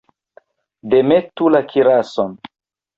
Demetu 0.95 1.53
la 1.55 1.65
kirason! 1.71 2.39